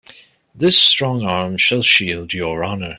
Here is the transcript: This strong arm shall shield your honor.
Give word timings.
This 0.55 0.75
strong 0.79 1.23
arm 1.23 1.57
shall 1.57 1.83
shield 1.83 2.33
your 2.33 2.63
honor. 2.63 2.89